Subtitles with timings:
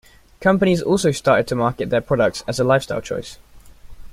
[0.39, 3.37] Companies also started to market their products as a lifestyle choice.